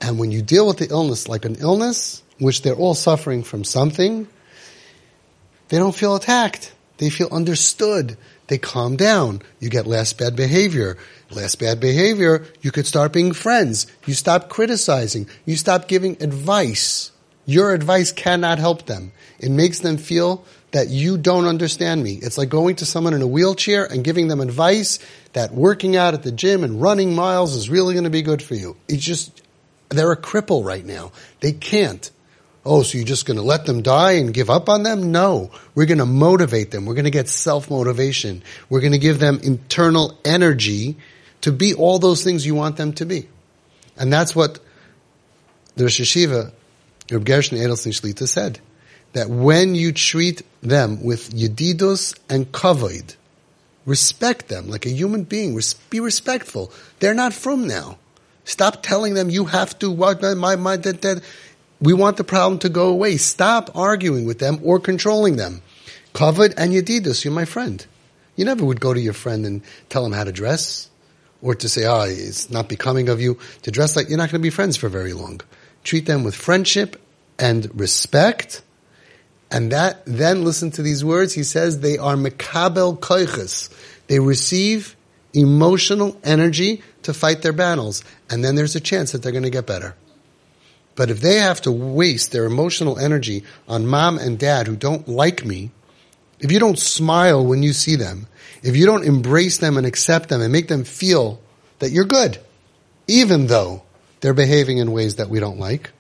And 0.01 0.19
when 0.19 0.33
you 0.33 0.43
deal 0.43 0.67
with 0.67 0.79
the 0.79 0.89
illness 0.89 1.29
like 1.29 1.45
an 1.45 1.55
illness, 1.61 2.25
which 2.41 2.63
they're 2.63 2.75
all 2.75 2.95
suffering 2.95 3.45
from 3.45 3.63
something, 3.63 4.27
they 5.69 5.79
don't 5.79 5.95
feel 5.95 6.17
attacked. 6.17 6.75
They 6.99 7.11
feel 7.11 7.29
understood. 7.31 8.17
They 8.49 8.59
calm 8.59 8.97
down. 8.97 9.43
You 9.61 9.71
get 9.71 9.87
less 9.87 10.13
bad 10.13 10.35
behavior. 10.35 10.99
Less 11.31 11.55
bad 11.55 11.79
behavior, 11.79 12.45
you 12.61 12.73
could 12.73 12.87
start 12.87 13.13
being 13.13 13.33
friends. 13.35 13.87
You 14.05 14.15
stop 14.15 14.49
criticizing. 14.49 15.29
You 15.45 15.57
stop 15.57 15.87
giving 15.87 16.21
advice. 16.21 17.13
Your 17.47 17.73
advice 17.73 18.13
cannot 18.13 18.59
help 18.59 18.87
them. 18.87 19.13
It 19.39 19.51
makes 19.51 19.79
them 19.79 19.97
feel 19.97 20.45
that 20.73 20.89
you 20.89 21.17
don't 21.17 21.47
understand 21.47 22.03
me. 22.03 22.19
It's 22.21 22.37
like 22.37 22.49
going 22.49 22.77
to 22.77 22.85
someone 22.85 23.15
in 23.15 23.23
a 23.23 23.27
wheelchair 23.27 23.85
and 23.85 24.05
giving 24.05 24.29
them 24.29 24.41
advice 24.41 24.99
that 25.33 25.55
working 25.55 25.97
out 25.97 26.13
at 26.13 26.25
the 26.25 26.33
gym 26.33 26.65
and 26.65 26.83
running 26.83 27.15
miles 27.15 27.55
is 27.55 27.71
really 27.71 27.95
going 27.95 28.05
to 28.05 28.11
be 28.11 28.23
good 28.23 28.43
for 28.43 28.57
you. 28.57 28.77
It's 28.89 29.05
just, 29.05 29.43
they're 29.89 30.13
a 30.13 30.21
cripple 30.21 30.65
right 30.65 30.85
now. 30.85 31.13
They 31.41 31.53
can't. 31.53 32.11
Oh, 32.65 32.83
so 32.83 32.99
you're 32.99 33.07
just 33.07 33.27
going 33.27 33.37
to 33.37 33.45
let 33.45 33.65
them 33.65 33.83
die 33.83 34.15
and 34.15 34.35
give 34.35 34.51
up 34.51 34.69
on 34.69 34.83
them? 34.83 35.13
No. 35.13 35.53
We're 35.77 35.87
going 35.87 35.99
to 35.99 36.07
motivate 36.07 36.73
them. 36.73 36.85
We're 36.85 36.95
going 36.95 37.05
to 37.05 37.13
get 37.13 37.29
self-motivation. 37.29 38.43
We're 38.69 38.81
going 38.81 38.93
to 38.93 38.99
give 38.99 39.21
them 39.21 39.39
internal 39.45 40.19
energy 40.25 40.97
to 41.43 41.53
be 41.53 41.75
all 41.75 42.01
those 42.01 42.25
things 42.25 42.45
you 42.45 42.57
want 42.57 42.77
them 42.77 42.93
to 42.95 43.07
be. 43.07 43.29
And 43.97 44.13
that's 44.13 44.35
what 44.35 44.59
the 45.77 45.85
Rosh 45.85 46.01
Hayeshiva, 46.01 46.51
Reb 47.11 47.25
Gershon 47.25 47.59
Edelstein 47.59 47.93
Shlita 47.93 48.27
said 48.27 48.59
that 49.13 49.31
when 49.31 49.75
you 49.75 49.93
treat 49.93 50.43
them 50.61 51.03
with 51.03 51.33
yedidus 51.33 52.19
and 52.29 52.51
kavod, 52.51 53.15
respect 53.85 54.49
them 54.49 54.69
like 54.69 54.87
a 54.87 54.91
human 54.91 55.23
being, 55.25 55.59
be 55.91 56.01
respectful. 56.01 56.73
They're 56.99 57.15
not 57.15 57.33
from 57.33 57.69
now. 57.69 57.99
Stop 58.45 58.83
telling 58.83 59.15
them 59.15 59.31
you 59.31 59.45
have 59.47 59.79
to, 59.81 59.95
my, 59.95 60.57
my, 60.57 60.77
that, 60.77 61.03
that. 61.03 61.23
We 61.81 61.93
want 61.93 62.17
the 62.17 62.25
problem 62.25 62.59
to 62.61 62.69
go 62.69 62.89
away. 62.89 63.19
Stop 63.19 63.77
arguing 63.77 64.25
with 64.25 64.39
them 64.39 64.61
or 64.63 64.81
controlling 64.81 65.37
them. 65.37 65.63
Kavod 66.15 66.55
and 66.57 66.73
yedidus, 66.73 67.25
you're 67.25 67.35
my 67.35 67.45
friend. 67.45 67.85
You 68.35 68.45
never 68.45 68.65
would 68.65 68.81
go 68.81 68.95
to 68.95 69.01
your 69.01 69.13
friend 69.13 69.45
and 69.45 69.63
tell 69.89 70.05
him 70.05 70.13
how 70.13 70.25
to 70.25 70.33
dress 70.33 70.89
or 71.43 71.55
to 71.55 71.69
say, 71.69 71.85
oh, 71.85 72.03
it's 72.03 72.51
not 72.51 72.69
becoming 72.69 73.09
of 73.09 73.21
you 73.21 73.39
to 73.63 73.71
dress 73.71 73.95
like, 73.95 74.09
you're 74.09 74.19
not 74.19 74.31
going 74.31 74.41
to 74.41 74.47
be 74.47 74.51
friends 74.51 74.77
for 74.77 74.89
very 74.89 75.13
long. 75.13 75.41
Treat 75.87 76.07
them 76.07 76.25
with 76.25 76.35
friendship 76.35 77.01
and 77.39 77.71
respect 77.79 78.63
and 79.51 79.73
that, 79.73 80.03
then 80.07 80.45
listen 80.45 80.71
to 80.73 80.83
these 80.83 81.05
words. 81.05 81.35
He 81.35 81.45
says 81.45 81.81
they 81.81 81.99
are 81.99 82.17
mekabel 82.17 82.99
koiches. 82.99 83.71
They 84.09 84.19
receive 84.19 84.97
emotional 85.33 86.21
energy 86.25 86.83
to 87.03 87.15
fight 87.15 87.43
their 87.43 87.53
battles. 87.53 88.03
And 88.29 88.45
then 88.45 88.57
there's 88.57 88.77
a 88.77 88.81
chance 88.81 89.13
that 89.13 89.23
they're 89.23 89.33
going 89.33 89.45
to 89.45 89.51
get 89.51 89.67
better. 89.67 89.95
But 90.97 91.11
if 91.11 91.21
they 91.21 91.37
have 91.37 91.61
to 91.63 91.73
waste 91.73 92.33
their 92.33 92.47
emotional 92.47 92.99
energy 92.99 93.45
on 93.69 93.87
mom 93.87 94.19
and 94.19 94.39
dad 94.39 94.67
who 94.67 94.77
don't 94.77 95.07
like 95.07 95.45
me, 95.45 95.71
if 96.41 96.51
you 96.51 96.59
don't 96.59 96.79
smile 96.79 97.45
when 97.45 97.63
you 97.63 97.73
see 97.73 97.97
them, 97.97 98.27
if 98.63 98.77
you 98.77 98.87
don't 98.87 99.05
embrace 99.05 99.59
them 99.59 99.77
and 99.77 99.87
accept 99.87 100.29
them 100.29 100.41
and 100.41 100.53
make 100.53 100.69
them 100.69 100.85
feel 100.85 101.41
that 101.79 101.91
you're 101.91 102.05
good, 102.05 102.39
even 103.07 103.47
though 103.47 103.83
they're 104.27 104.35
behaving 104.35 104.79
in 104.79 104.91
ways 104.91 105.15
that 105.17 105.29
we 105.29 105.39
don't 105.39 105.61
like, 105.61 105.93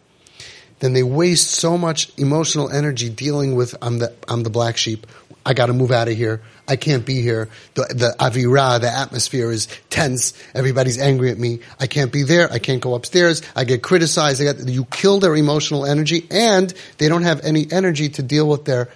then 0.81 0.95
they 0.95 1.05
waste 1.05 1.49
so 1.49 1.79
much 1.79 2.11
emotional 2.19 2.69
energy 2.69 3.09
dealing 3.09 3.55
with 3.55 3.77
I'm 3.81 4.01
the 4.01 4.17
I'm 4.27 4.43
the 4.43 4.51
black 4.51 4.77
sheep. 4.77 5.07
I 5.45 5.55
got 5.55 5.67
to 5.67 5.73
move 5.73 5.93
out 5.93 6.09
of 6.09 6.17
here. 6.17 6.43
I 6.67 6.75
can't 6.75 7.07
be 7.07 7.23
here. 7.23 7.49
The 7.75 7.83
the 7.83 8.17
avira, 8.19 8.81
the 8.81 8.91
atmosphere 8.91 9.53
is 9.53 9.69
tense. 9.91 10.33
Everybody's 10.57 11.01
angry 11.01 11.31
at 11.31 11.39
me. 11.39 11.61
I 11.79 11.87
can't 11.87 12.13
be 12.13 12.25
there. 12.25 12.53
I 12.53 12.59
can't 12.59 12.83
go 12.83 12.97
upstairs. 12.97 13.43
I 13.55 13.63
get 13.63 13.85
criticized. 13.85 14.43
I 14.43 14.61
you 14.69 14.87
kill 14.87 15.21
their 15.21 15.37
emotional 15.37 15.87
energy, 15.87 16.27
and 16.29 16.75
they 16.99 17.09
don't 17.09 17.23
have 17.23 17.43
any 17.45 17.71
energy 17.71 18.09
to 18.09 18.25
deal 18.25 18.49
with 18.49 18.65
their 18.65 18.89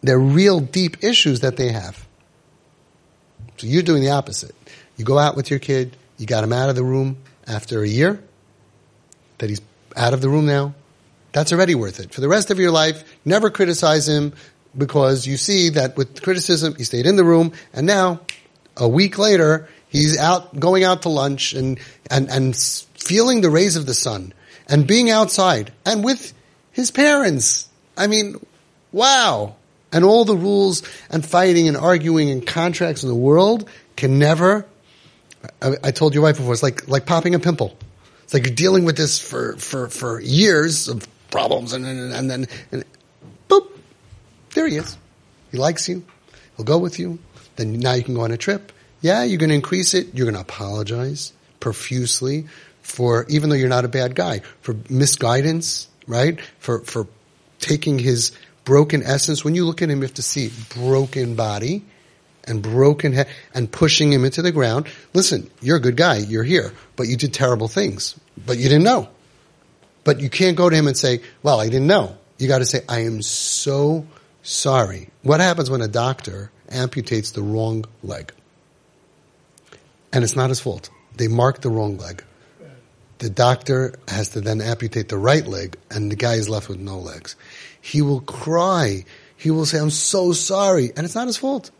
their 0.00 0.20
real 0.20 0.60
deep 0.60 1.02
issues 1.02 1.40
that 1.40 1.56
they 1.56 1.72
have. 1.72 2.06
So 3.56 3.66
you're 3.66 3.82
doing 3.82 4.04
the 4.04 4.10
opposite. 4.10 4.54
You 4.96 5.04
go 5.04 5.18
out 5.18 5.34
with 5.34 5.50
your 5.50 5.58
kid. 5.58 5.96
You 6.18 6.26
got 6.26 6.44
him 6.44 6.52
out 6.52 6.68
of 6.68 6.76
the 6.76 6.84
room 6.84 7.16
after 7.46 7.82
a 7.82 7.88
year 7.88 8.22
that 9.38 9.50
he's 9.50 9.60
out 9.96 10.14
of 10.14 10.20
the 10.20 10.28
room 10.28 10.46
now. 10.46 10.74
That's 11.32 11.52
already 11.52 11.74
worth 11.74 11.98
it. 11.98 12.12
For 12.12 12.20
the 12.20 12.28
rest 12.28 12.50
of 12.50 12.58
your 12.58 12.70
life, 12.70 13.04
never 13.24 13.50
criticize 13.50 14.08
him 14.08 14.34
because 14.76 15.26
you 15.26 15.36
see 15.36 15.70
that 15.70 15.96
with 15.96 16.22
criticism, 16.22 16.74
he 16.76 16.84
stayed 16.84 17.06
in 17.06 17.16
the 17.16 17.24
room 17.24 17.52
and 17.72 17.86
now 17.86 18.20
a 18.76 18.88
week 18.88 19.18
later, 19.18 19.68
he's 19.88 20.18
out, 20.18 20.58
going 20.58 20.84
out 20.84 21.02
to 21.02 21.08
lunch 21.08 21.52
and, 21.52 21.78
and, 22.10 22.28
and 22.30 22.56
feeling 22.56 23.40
the 23.40 23.50
rays 23.50 23.76
of 23.76 23.86
the 23.86 23.94
sun 23.94 24.32
and 24.68 24.86
being 24.86 25.10
outside 25.10 25.72
and 25.84 26.04
with 26.04 26.32
his 26.72 26.90
parents. 26.90 27.68
I 27.96 28.06
mean, 28.06 28.36
wow. 28.90 29.56
And 29.92 30.04
all 30.04 30.24
the 30.24 30.36
rules 30.36 30.82
and 31.10 31.24
fighting 31.24 31.68
and 31.68 31.76
arguing 31.76 32.30
and 32.30 32.46
contracts 32.46 33.02
in 33.02 33.10
the 33.10 33.14
world 33.14 33.68
can 33.96 34.18
never, 34.18 34.66
I, 35.60 35.74
I 35.84 35.90
told 35.90 36.14
your 36.14 36.22
wife 36.22 36.36
before, 36.36 36.52
it's 36.52 36.62
like, 36.62 36.88
like 36.88 37.06
popping 37.06 37.34
a 37.34 37.38
pimple. 37.38 37.76
It's 38.24 38.34
like 38.34 38.46
you're 38.46 38.54
dealing 38.54 38.84
with 38.84 38.96
this 38.96 39.18
for, 39.18 39.56
for, 39.56 39.88
for 39.88 40.20
years 40.20 40.88
of 40.88 41.06
problems 41.30 41.72
and, 41.72 41.84
and, 41.86 42.12
and 42.12 42.30
then, 42.30 42.46
and, 42.70 42.84
boop, 43.48 43.68
there 44.54 44.68
he 44.68 44.76
is. 44.76 44.96
He 45.50 45.58
likes 45.58 45.88
you. 45.88 46.04
He'll 46.56 46.64
go 46.64 46.78
with 46.78 46.98
you. 46.98 47.18
Then 47.56 47.78
now 47.80 47.94
you 47.94 48.02
can 48.02 48.14
go 48.14 48.22
on 48.22 48.30
a 48.30 48.36
trip. 48.36 48.72
Yeah, 49.00 49.24
you're 49.24 49.38
going 49.38 49.50
to 49.50 49.56
increase 49.56 49.94
it. 49.94 50.14
You're 50.14 50.26
going 50.26 50.34
to 50.36 50.40
apologize 50.40 51.32
profusely 51.60 52.46
for, 52.82 53.26
even 53.28 53.50
though 53.50 53.56
you're 53.56 53.68
not 53.68 53.84
a 53.84 53.88
bad 53.88 54.14
guy, 54.14 54.40
for 54.60 54.76
misguidance, 54.88 55.88
right? 56.06 56.40
For, 56.58 56.80
for 56.80 57.06
taking 57.58 57.98
his 57.98 58.32
broken 58.64 59.02
essence. 59.02 59.44
When 59.44 59.54
you 59.54 59.64
look 59.64 59.82
at 59.82 59.90
him, 59.90 59.98
you 59.98 60.04
have 60.04 60.14
to 60.14 60.22
see 60.22 60.52
broken 60.74 61.34
body 61.34 61.84
and 62.44 62.62
broken 62.62 63.12
head 63.12 63.28
and 63.54 63.70
pushing 63.70 64.12
him 64.12 64.24
into 64.24 64.42
the 64.42 64.52
ground. 64.52 64.86
Listen, 65.14 65.50
you're 65.60 65.76
a 65.76 65.80
good 65.80 65.96
guy. 65.96 66.16
You're 66.18 66.44
here, 66.44 66.72
but 66.96 67.08
you 67.08 67.16
did 67.16 67.32
terrible 67.32 67.68
things, 67.68 68.18
but 68.46 68.58
you 68.58 68.64
didn't 68.64 68.84
know. 68.84 69.08
But 70.04 70.20
you 70.20 70.28
can't 70.28 70.56
go 70.56 70.68
to 70.68 70.74
him 70.74 70.86
and 70.86 70.96
say, 70.96 71.20
well, 71.42 71.60
I 71.60 71.66
didn't 71.66 71.86
know. 71.86 72.16
You 72.38 72.48
got 72.48 72.58
to 72.58 72.66
say, 72.66 72.80
I 72.88 73.00
am 73.00 73.22
so 73.22 74.06
sorry. 74.42 75.10
What 75.22 75.40
happens 75.40 75.70
when 75.70 75.80
a 75.80 75.88
doctor 75.88 76.50
amputates 76.68 77.32
the 77.32 77.42
wrong 77.42 77.84
leg? 78.02 78.32
And 80.12 80.24
it's 80.24 80.36
not 80.36 80.48
his 80.48 80.60
fault. 80.60 80.90
They 81.16 81.28
mark 81.28 81.60
the 81.60 81.70
wrong 81.70 81.98
leg. 81.98 82.24
The 83.18 83.30
doctor 83.30 83.94
has 84.08 84.30
to 84.30 84.40
then 84.40 84.60
amputate 84.60 85.08
the 85.08 85.16
right 85.16 85.46
leg 85.46 85.76
and 85.90 86.10
the 86.10 86.16
guy 86.16 86.34
is 86.34 86.48
left 86.48 86.68
with 86.68 86.80
no 86.80 86.98
legs. 86.98 87.36
He 87.80 88.02
will 88.02 88.20
cry. 88.20 89.04
He 89.36 89.52
will 89.52 89.64
say, 89.64 89.78
I'm 89.78 89.90
so 89.90 90.32
sorry. 90.32 90.90
And 90.96 91.04
it's 91.04 91.14
not 91.14 91.28
his 91.28 91.36
fault. 91.36 91.70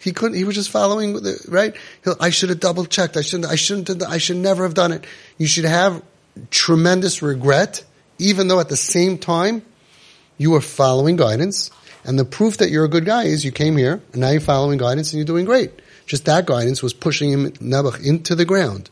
He 0.00 0.12
couldn't. 0.12 0.36
He 0.36 0.44
was 0.44 0.54
just 0.54 0.70
following 0.70 1.18
right. 1.48 1.74
He'll, 2.04 2.16
I 2.20 2.30
should 2.30 2.48
have 2.48 2.60
double 2.60 2.86
checked. 2.86 3.16
I 3.16 3.20
shouldn't. 3.20 3.50
I 3.50 3.56
shouldn't. 3.56 4.02
I 4.02 4.18
should 4.18 4.38
never 4.38 4.62
have 4.64 4.74
done 4.74 4.92
it. 4.92 5.04
You 5.36 5.46
should 5.46 5.66
have 5.66 6.02
tremendous 6.50 7.22
regret, 7.22 7.84
even 8.18 8.48
though 8.48 8.60
at 8.60 8.68
the 8.68 8.76
same 8.76 9.18
time 9.18 9.62
you 10.38 10.54
are 10.54 10.60
following 10.60 11.16
guidance. 11.16 11.70
And 12.02 12.18
the 12.18 12.24
proof 12.24 12.58
that 12.58 12.70
you're 12.70 12.86
a 12.86 12.88
good 12.88 13.04
guy 13.04 13.24
is 13.24 13.44
you 13.44 13.52
came 13.52 13.76
here 13.76 14.00
and 14.12 14.22
now 14.22 14.30
you're 14.30 14.40
following 14.40 14.78
guidance 14.78 15.12
and 15.12 15.18
you're 15.18 15.26
doing 15.26 15.44
great. 15.44 15.70
Just 16.06 16.24
that 16.24 16.46
guidance 16.46 16.82
was 16.82 16.94
pushing 16.94 17.30
him 17.30 17.50
Nebuch 17.52 18.04
into 18.04 18.34
the 18.34 18.46
ground, 18.46 18.88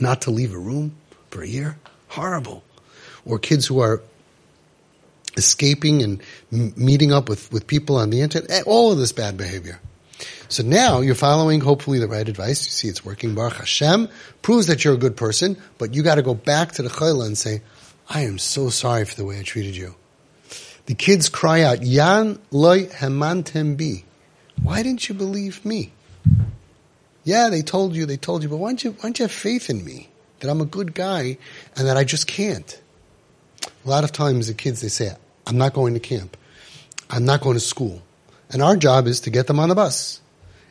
not 0.00 0.22
to 0.22 0.30
leave 0.30 0.54
a 0.54 0.58
room 0.58 0.94
for 1.30 1.42
a 1.42 1.48
year. 1.48 1.78
Horrible. 2.08 2.62
Or 3.24 3.40
kids 3.40 3.66
who 3.66 3.80
are 3.80 4.02
escaping 5.36 6.02
and 6.02 6.22
m- 6.52 6.72
meeting 6.76 7.12
up 7.12 7.28
with, 7.28 7.52
with 7.52 7.66
people 7.66 7.96
on 7.96 8.10
the 8.10 8.20
internet, 8.20 8.50
eh, 8.50 8.62
all 8.66 8.92
of 8.92 8.98
this 8.98 9.12
bad 9.12 9.36
behavior. 9.36 9.80
So 10.52 10.62
now 10.62 11.00
you're 11.00 11.14
following 11.14 11.62
hopefully 11.62 11.98
the 11.98 12.06
right 12.06 12.28
advice. 12.28 12.62
You 12.66 12.70
see 12.72 12.88
it's 12.88 13.02
working. 13.02 13.34
Baruch 13.34 13.54
Hashem 13.54 14.10
proves 14.42 14.66
that 14.66 14.84
you're 14.84 14.92
a 14.92 14.98
good 14.98 15.16
person, 15.16 15.56
but 15.78 15.94
you 15.94 16.02
got 16.02 16.16
to 16.16 16.22
go 16.22 16.34
back 16.34 16.72
to 16.72 16.82
the 16.82 16.90
chayla 16.90 17.24
and 17.24 17.38
say, 17.38 17.62
I 18.06 18.24
am 18.24 18.38
so 18.38 18.68
sorry 18.68 19.06
for 19.06 19.14
the 19.14 19.24
way 19.24 19.38
I 19.38 19.44
treated 19.44 19.74
you. 19.74 19.94
The 20.84 20.94
kids 20.94 21.30
cry 21.30 21.62
out, 21.62 21.82
Yan 21.82 22.38
loy 22.50 22.84
hemantem 22.84 23.78
bi. 23.78 24.04
Why 24.62 24.82
didn't 24.82 25.08
you 25.08 25.14
believe 25.14 25.64
me? 25.64 25.94
Yeah, 27.24 27.48
they 27.48 27.62
told 27.62 27.96
you, 27.96 28.04
they 28.04 28.18
told 28.18 28.42
you, 28.42 28.50
but 28.50 28.58
why 28.58 28.68
don't 28.68 28.84
you, 28.84 28.90
why 28.90 29.04
don't 29.04 29.18
you 29.20 29.22
have 29.22 29.32
faith 29.32 29.70
in 29.70 29.82
me? 29.82 30.10
That 30.40 30.50
I'm 30.50 30.60
a 30.60 30.66
good 30.66 30.92
guy 30.92 31.38
and 31.76 31.86
that 31.88 31.96
I 31.96 32.04
just 32.04 32.26
can't. 32.26 32.78
A 33.86 33.88
lot 33.88 34.04
of 34.04 34.12
times 34.12 34.48
the 34.48 34.52
kids, 34.52 34.82
they 34.82 34.88
say, 34.88 35.16
I'm 35.46 35.56
not 35.56 35.72
going 35.72 35.94
to 35.94 36.00
camp. 36.00 36.36
I'm 37.08 37.24
not 37.24 37.40
going 37.40 37.54
to 37.54 37.60
school. 37.60 38.02
And 38.50 38.60
our 38.60 38.76
job 38.76 39.06
is 39.06 39.20
to 39.20 39.30
get 39.30 39.46
them 39.46 39.58
on 39.58 39.70
the 39.70 39.74
bus. 39.74 40.18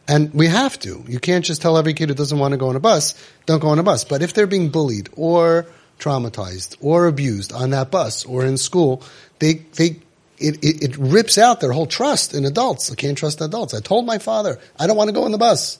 And 0.07 0.33
we 0.33 0.47
have 0.47 0.79
to. 0.79 1.03
You 1.07 1.19
can't 1.19 1.45
just 1.45 1.61
tell 1.61 1.77
every 1.77 1.93
kid 1.93 2.09
who 2.09 2.15
doesn't 2.15 2.37
want 2.37 2.51
to 2.53 2.57
go 2.57 2.69
on 2.69 2.75
a 2.75 2.79
bus, 2.79 3.13
don't 3.45 3.59
go 3.59 3.69
on 3.69 3.79
a 3.79 3.83
bus. 3.83 4.03
But 4.03 4.21
if 4.21 4.33
they're 4.33 4.47
being 4.47 4.69
bullied 4.69 5.09
or 5.15 5.67
traumatized 5.99 6.75
or 6.81 7.07
abused 7.07 7.53
on 7.53 7.69
that 7.69 7.91
bus 7.91 8.25
or 8.25 8.45
in 8.45 8.57
school, 8.57 9.03
they, 9.39 9.53
they, 9.75 10.01
it, 10.37 10.63
it, 10.63 10.83
it 10.83 10.97
rips 10.97 11.37
out 11.37 11.61
their 11.61 11.71
whole 11.71 11.85
trust 11.85 12.33
in 12.33 12.45
adults. 12.45 12.91
I 12.91 12.95
can't 12.95 13.17
trust 13.17 13.41
adults. 13.41 13.73
I 13.73 13.79
told 13.79 14.05
my 14.05 14.17
father, 14.17 14.59
I 14.79 14.87
don't 14.87 14.97
want 14.97 15.09
to 15.09 15.13
go 15.13 15.23
on 15.23 15.31
the 15.31 15.37
bus. 15.37 15.79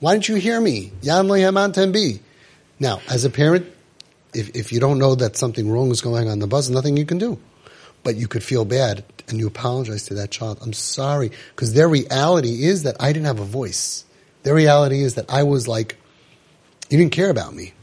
Why 0.00 0.12
didn't 0.12 0.28
you 0.28 0.36
hear 0.36 0.60
me? 0.60 0.92
Now, 2.78 3.00
as 3.08 3.24
a 3.24 3.30
parent, 3.30 3.66
if, 4.34 4.54
if 4.54 4.72
you 4.72 4.78
don't 4.78 4.98
know 4.98 5.14
that 5.16 5.36
something 5.36 5.68
wrong 5.68 5.90
is 5.90 6.00
going 6.00 6.28
on 6.28 6.38
the 6.38 6.46
bus, 6.46 6.68
nothing 6.68 6.96
you 6.96 7.06
can 7.06 7.18
do. 7.18 7.38
But 8.08 8.16
you 8.16 8.26
could 8.26 8.42
feel 8.42 8.64
bad 8.64 9.04
and 9.28 9.38
you 9.38 9.46
apologize 9.46 10.06
to 10.06 10.14
that 10.14 10.30
child. 10.30 10.60
I'm 10.62 10.72
sorry. 10.72 11.30
Because 11.50 11.74
their 11.74 11.90
reality 11.90 12.64
is 12.64 12.84
that 12.84 12.96
I 12.98 13.12
didn't 13.12 13.26
have 13.26 13.38
a 13.38 13.44
voice. 13.44 14.06
Their 14.44 14.54
reality 14.54 15.02
is 15.02 15.16
that 15.16 15.26
I 15.28 15.42
was 15.42 15.68
like, 15.68 15.98
you 16.88 16.96
didn't 16.96 17.12
care 17.12 17.28
about 17.28 17.54
me. 17.54 17.74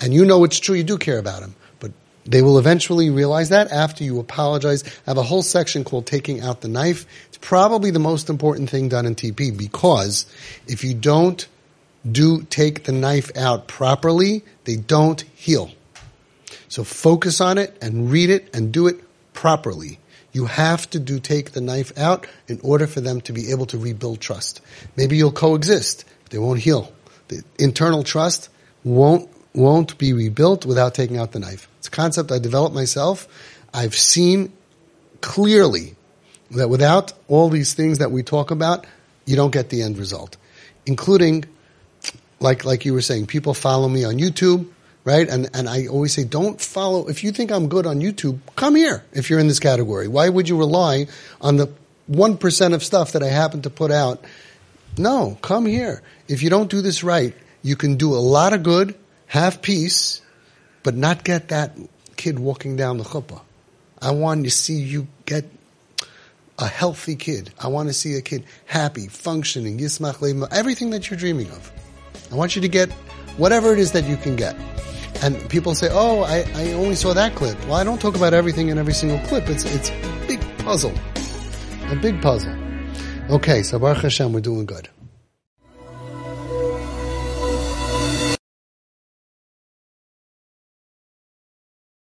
And 0.00 0.14
you 0.14 0.24
know 0.24 0.44
it's 0.44 0.60
true, 0.60 0.76
you 0.76 0.84
do 0.84 0.96
care 0.96 1.18
about 1.18 1.42
him. 1.42 1.56
But 1.80 1.90
they 2.24 2.40
will 2.40 2.56
eventually 2.60 3.10
realize 3.10 3.48
that 3.48 3.72
after 3.72 4.04
you 4.04 4.20
apologize. 4.20 4.84
I 4.84 5.10
have 5.10 5.18
a 5.18 5.24
whole 5.24 5.42
section 5.42 5.82
called 5.82 6.06
taking 6.06 6.40
out 6.40 6.60
the 6.60 6.68
knife. 6.68 7.04
It's 7.26 7.38
probably 7.38 7.90
the 7.90 7.98
most 7.98 8.30
important 8.30 8.70
thing 8.70 8.88
done 8.88 9.06
in 9.06 9.16
TP 9.16 9.58
because 9.58 10.24
if 10.68 10.84
you 10.84 10.94
don't 10.94 11.48
do 12.08 12.42
take 12.42 12.84
the 12.84 12.92
knife 12.92 13.36
out 13.36 13.66
properly, 13.66 14.44
they 14.66 14.76
don't 14.76 15.20
heal. 15.34 15.72
So 16.68 16.84
focus 16.84 17.40
on 17.40 17.58
it 17.58 17.76
and 17.82 18.08
read 18.12 18.30
it 18.30 18.54
and 18.54 18.70
do 18.70 18.86
it 18.86 19.00
properly. 19.38 20.00
You 20.32 20.46
have 20.46 20.90
to 20.90 20.98
do 20.98 21.20
take 21.20 21.52
the 21.52 21.60
knife 21.60 21.96
out 21.96 22.26
in 22.48 22.58
order 22.64 22.88
for 22.88 23.00
them 23.00 23.20
to 23.20 23.32
be 23.32 23.52
able 23.52 23.66
to 23.66 23.78
rebuild 23.78 24.20
trust. 24.20 24.60
Maybe 24.96 25.16
you'll 25.16 25.30
coexist, 25.30 26.04
they 26.30 26.38
won't 26.38 26.58
heal. 26.58 26.92
The 27.28 27.44
internal 27.56 28.02
trust 28.02 28.48
won't 28.82 29.30
won't 29.54 29.96
be 29.96 30.12
rebuilt 30.12 30.66
without 30.66 30.92
taking 30.92 31.18
out 31.18 31.30
the 31.30 31.38
knife. 31.38 31.68
It's 31.78 31.86
a 31.86 31.90
concept 31.92 32.32
I 32.32 32.40
developed 32.40 32.74
myself. 32.74 33.28
I've 33.72 33.94
seen 33.94 34.52
clearly 35.20 35.94
that 36.50 36.68
without 36.68 37.12
all 37.28 37.48
these 37.48 37.74
things 37.74 37.98
that 37.98 38.10
we 38.10 38.24
talk 38.24 38.50
about, 38.50 38.86
you 39.24 39.36
don't 39.36 39.52
get 39.52 39.68
the 39.68 39.82
end 39.82 39.98
result, 39.98 40.36
including, 40.84 41.44
like, 42.40 42.64
like 42.64 42.84
you 42.84 42.92
were 42.92 43.02
saying, 43.02 43.26
people 43.26 43.54
follow 43.54 43.88
me 43.88 44.04
on 44.04 44.14
YouTube, 44.14 44.68
right? 45.08 45.26
And, 45.26 45.48
and 45.54 45.70
I 45.70 45.86
always 45.86 46.12
say, 46.12 46.24
don't 46.24 46.60
follow, 46.60 47.08
if 47.08 47.24
you 47.24 47.32
think 47.32 47.50
I'm 47.50 47.70
good 47.70 47.86
on 47.86 48.00
YouTube, 48.00 48.40
come 48.56 48.74
here 48.74 49.02
if 49.14 49.30
you're 49.30 49.38
in 49.38 49.48
this 49.48 49.58
category. 49.58 50.06
Why 50.06 50.28
would 50.28 50.50
you 50.50 50.58
rely 50.58 51.06
on 51.40 51.56
the 51.56 51.68
1% 52.10 52.74
of 52.74 52.84
stuff 52.84 53.12
that 53.12 53.22
I 53.22 53.28
happen 53.28 53.62
to 53.62 53.70
put 53.70 53.90
out? 53.90 54.22
No, 54.98 55.38
come 55.40 55.64
here. 55.64 56.02
If 56.28 56.42
you 56.42 56.50
don't 56.50 56.70
do 56.70 56.82
this 56.82 57.02
right, 57.02 57.34
you 57.62 57.74
can 57.74 57.96
do 57.96 58.12
a 58.12 58.20
lot 58.20 58.52
of 58.52 58.62
good 58.62 58.94
have 59.28 59.62
peace, 59.62 60.20
but 60.82 60.94
not 60.94 61.24
get 61.24 61.48
that 61.48 61.78
kid 62.16 62.38
walking 62.38 62.76
down 62.76 62.98
the 62.98 63.04
chuppah. 63.04 63.40
I 64.02 64.10
want 64.10 64.44
to 64.44 64.50
see 64.50 64.74
you 64.74 65.06
get 65.24 65.46
a 66.58 66.66
healthy 66.66 67.16
kid. 67.16 67.50
I 67.58 67.68
want 67.68 67.88
to 67.88 67.94
see 67.94 68.16
a 68.16 68.20
kid 68.20 68.44
happy, 68.66 69.08
functioning, 69.08 69.78
yismach 69.78 70.48
everything 70.52 70.90
that 70.90 71.08
you're 71.08 71.18
dreaming 71.18 71.50
of. 71.50 71.72
I 72.30 72.34
want 72.34 72.56
you 72.56 72.60
to 72.62 72.68
get 72.68 72.92
whatever 73.38 73.72
it 73.72 73.78
is 73.78 73.92
that 73.92 74.04
you 74.04 74.18
can 74.18 74.36
get. 74.36 74.54
And 75.22 75.48
people 75.50 75.74
say, 75.74 75.88
oh, 75.90 76.22
I, 76.22 76.44
I 76.54 76.72
only 76.74 76.94
saw 76.94 77.12
that 77.14 77.34
clip. 77.34 77.58
Well, 77.64 77.74
I 77.74 77.84
don't 77.84 78.00
talk 78.00 78.16
about 78.16 78.34
everything 78.34 78.68
in 78.68 78.78
every 78.78 78.94
single 78.94 79.18
clip. 79.26 79.48
It's, 79.48 79.64
it's 79.64 79.90
a 79.90 80.24
big 80.28 80.40
puzzle. 80.58 80.92
A 81.90 81.96
big 81.96 82.22
puzzle. 82.22 82.54
Okay, 83.30 83.62
so 83.62 83.78
Baruch 83.78 84.02
Hashem, 84.02 84.32
we're 84.32 84.40
doing 84.40 84.64
good. 84.64 84.88